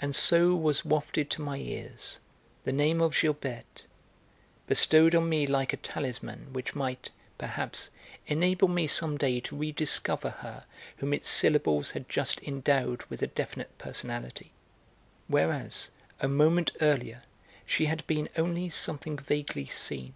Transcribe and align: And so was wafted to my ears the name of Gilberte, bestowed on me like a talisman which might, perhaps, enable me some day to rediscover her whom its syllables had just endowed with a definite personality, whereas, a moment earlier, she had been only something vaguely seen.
And 0.00 0.16
so 0.16 0.54
was 0.54 0.86
wafted 0.86 1.28
to 1.32 1.42
my 1.42 1.58
ears 1.58 2.18
the 2.64 2.72
name 2.72 3.02
of 3.02 3.12
Gilberte, 3.12 3.82
bestowed 4.66 5.14
on 5.14 5.28
me 5.28 5.46
like 5.46 5.74
a 5.74 5.76
talisman 5.76 6.50
which 6.54 6.74
might, 6.74 7.10
perhaps, 7.36 7.90
enable 8.26 8.68
me 8.68 8.86
some 8.86 9.18
day 9.18 9.40
to 9.40 9.54
rediscover 9.54 10.30
her 10.30 10.64
whom 10.96 11.12
its 11.12 11.28
syllables 11.28 11.90
had 11.90 12.08
just 12.08 12.40
endowed 12.42 13.02
with 13.10 13.20
a 13.20 13.26
definite 13.26 13.76
personality, 13.76 14.52
whereas, 15.28 15.90
a 16.20 16.26
moment 16.26 16.72
earlier, 16.80 17.20
she 17.66 17.84
had 17.84 18.06
been 18.06 18.30
only 18.38 18.70
something 18.70 19.18
vaguely 19.18 19.66
seen. 19.66 20.14